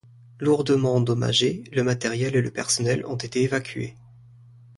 [0.39, 3.93] Lourdement endommagé, le matériel et le personnel ont été évacués.